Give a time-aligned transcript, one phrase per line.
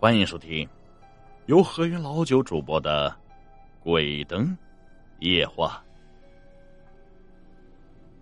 [0.00, 0.66] 欢迎收听
[1.44, 3.14] 由河源老九主播的
[3.84, 4.56] 《鬼灯
[5.18, 5.84] 夜话》。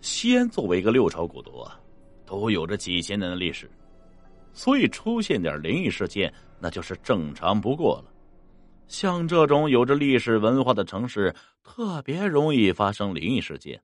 [0.00, 1.78] 西安作为一个六朝古都啊，
[2.26, 3.70] 都有着几千年的历史，
[4.52, 8.12] 所以出现点灵异事件那就是正常不过了。
[8.88, 11.32] 像这种有着历史文化的城市，
[11.62, 13.80] 特别容易发生灵异事件。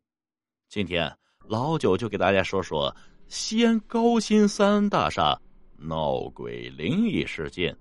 [0.68, 1.16] 今天
[1.46, 2.92] 老九就给大家说说
[3.28, 5.40] 西安高新三大厦
[5.76, 7.76] 闹鬼灵异事件。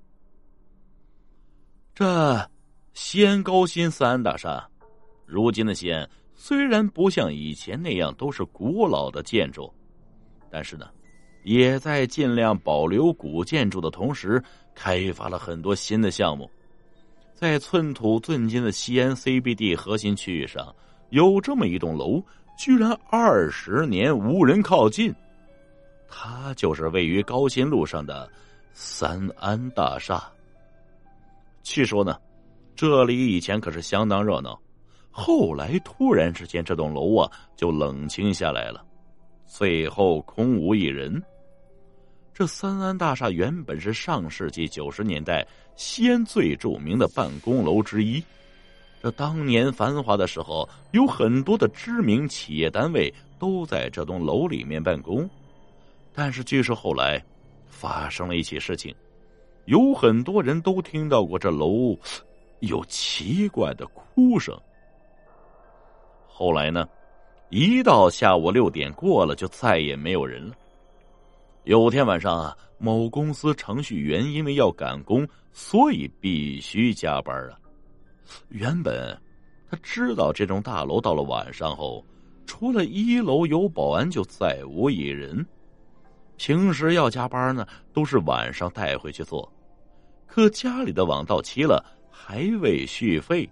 [1.93, 2.49] 这
[2.93, 4.67] 西安高新三大厦，
[5.25, 9.71] 如今的西安虽然不像以前那样都是古老的建筑，
[10.51, 10.89] 但是呢，
[11.43, 14.43] 也在尽量保留古建筑的同时，
[14.75, 16.49] 开发了很多新的项目。
[17.33, 20.73] 在寸土寸金的西安 CBD 核心区域上，
[21.09, 22.23] 有这么一栋楼，
[22.57, 25.13] 居然二十年无人靠近。
[26.15, 28.29] 它就是位于高新路上的
[28.71, 30.23] 三安大厦。
[31.63, 32.15] 据说呢，
[32.75, 34.61] 这里以前可是相当热闹，
[35.09, 38.85] 后来突然之间，这栋楼啊就冷清下来了，
[39.47, 41.21] 最后空无一人。
[42.31, 48.23] 这三安大厦原本是上世纪九十年代西安最著名的办公楼之一，
[49.01, 55.27] 这当年繁华的时候，有很多的知名企业单位都在这栋楼里面办公。
[56.13, 57.23] 但是据说后来
[57.65, 58.93] 发生了一起事情。
[59.65, 61.97] 有很多人都听到过这楼
[62.59, 64.53] 有奇怪的哭声。
[66.27, 66.85] 后来呢，
[67.49, 70.53] 一到下午六点过了，就再也没有人了。
[71.63, 77.57] 有天晚上啊，某公司程序员因为要赶工，所以必须加班啊。
[78.49, 79.17] 原本
[79.69, 82.03] 他知道这栋大楼到了晚上后，
[82.45, 85.45] 除了一楼有保安，就再无一人。
[86.37, 89.51] 平时要加班呢，都是晚上带回去做。
[90.27, 93.47] 可家里的网到期了，还未续费，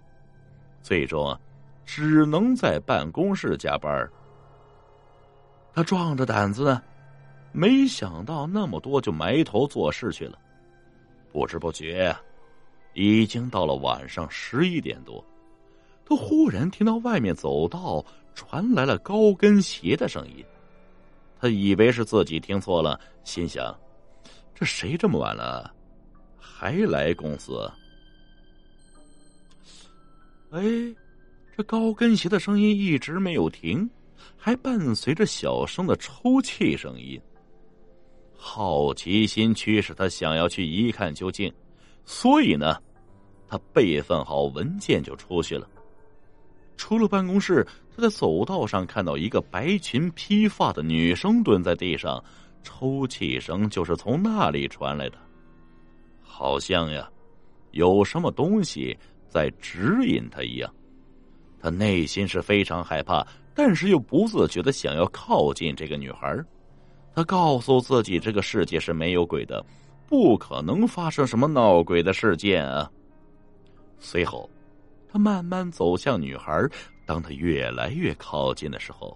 [0.82, 1.40] 最终啊，
[1.86, 4.08] 只能在办公室加班。
[5.72, 6.82] 他壮着胆子呢，
[7.52, 10.38] 没想到那么多，就埋头做事去了。
[11.32, 12.14] 不知不觉，
[12.92, 15.24] 已经到了晚上十一点多，
[16.04, 18.04] 他忽然听到外面走道
[18.34, 20.44] 传来了高跟鞋的声音。
[21.42, 23.76] 他以为是自己听错了，心想：
[24.54, 25.74] 这谁这么晚了？
[26.38, 27.68] 还来公司？
[30.50, 30.62] 哎，
[31.56, 33.90] 这高跟鞋的声音一直没有停，
[34.36, 37.20] 还伴随着小声的抽泣声音。
[38.36, 41.52] 好奇心驱使他想要去一看究竟，
[42.04, 42.80] 所以呢，
[43.48, 45.68] 他备份好文件就出去了。
[46.82, 52.20] 出了办公室，他在走道上看到一个白裙披发的女生蹲在地上，
[52.64, 55.16] 抽泣声就是从那里传来的。
[56.20, 57.08] 好像呀，
[57.70, 58.98] 有什么东西
[59.28, 60.68] 在指引他一样，
[61.60, 66.36] 他内心是非常害怕，但是又不自觉的想要靠近这个女孩。
[67.14, 69.64] 他告诉自己，这个世界是没有鬼的，
[70.08, 72.90] 不可能发生什么闹鬼的事件啊。
[74.00, 74.50] 随后，
[75.12, 76.66] 他慢慢走向女孩。
[77.04, 79.14] 当他越来越靠近的时候，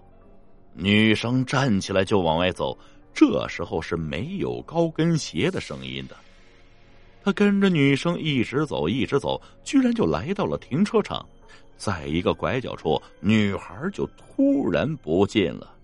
[0.75, 2.77] 女生站起来就往外走。
[3.15, 6.15] 这时候是没有高跟鞋的声音的。
[7.25, 11.27] 他跟着女生一直走，一直走，居然就来到了停车场。
[11.79, 15.75] 在一个拐角处，女孩就突然不见了。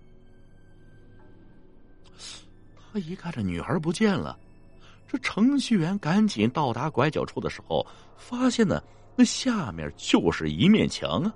[2.91, 4.37] 他一看这女孩不见了，
[5.07, 7.85] 这程序员赶紧到达拐角处的时候，
[8.15, 8.81] 发现呢，
[9.15, 11.33] 那下面就是一面墙啊。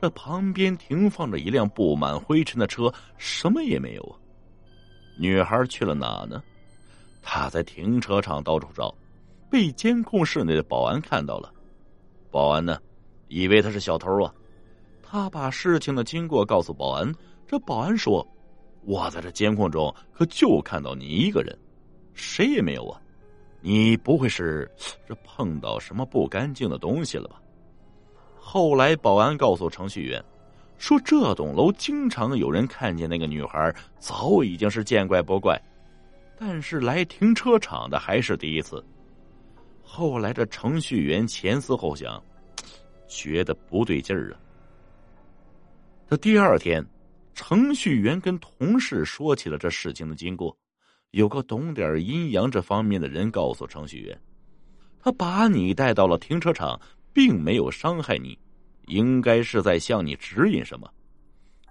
[0.00, 4.14] 这旁边停放着一辆布满灰尘的车，什么也没有啊。
[5.18, 6.42] 女孩去了哪呢？
[7.22, 8.94] 她在停车场到处找。
[9.50, 11.50] 被监控室内的保安看到了，
[12.30, 12.78] 保安呢，
[13.28, 14.30] 以为他是小偷啊，
[15.02, 17.10] 他把事情的经过告诉保安。
[17.46, 18.26] 这保安说
[18.84, 21.58] ：“我在这监控中可就看到你一个人，
[22.12, 23.00] 谁也没有啊！
[23.60, 24.70] 你不会是
[25.06, 27.40] 这碰到什么不干净的东西了吧？”
[28.38, 30.24] 后来保安告诉程序员，
[30.78, 35.60] 说这栋楼经常有人看见那个女孩，早已经是见怪不怪，
[36.38, 38.82] 但是来停车场的还是第一次。
[39.82, 42.22] 后来，这程序员前思后想，
[43.06, 44.40] 觉得不对劲儿啊。
[46.08, 46.84] 这第二天，
[47.34, 50.56] 程序员跟同事说起了这事情的经过。
[51.12, 54.20] 有个懂点阴阳这方面的人告诉程序员，
[55.00, 56.78] 他把你带到了停车场，
[57.14, 58.38] 并没有伤害你，
[58.86, 60.86] 应该是在向你指引什么。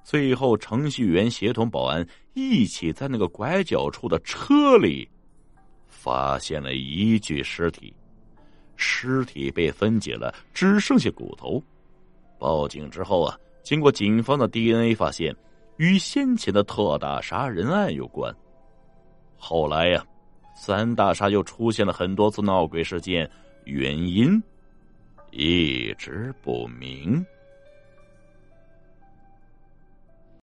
[0.04, 5.08] 最后，程序员协同保安一起在那个拐角处的车里。
[5.88, 7.94] 发现了一具尸体，
[8.76, 11.62] 尸体被分解了，只剩下骨头。
[12.40, 15.36] 报警之后啊，经过警方的 DNA 发现，
[15.78, 18.34] 与先前的特大杀人案有关。
[19.38, 20.04] 后来呀，
[20.56, 23.30] 三大厦又出现了很多次闹鬼事件，
[23.66, 24.42] 原因
[25.32, 27.26] 一直不明。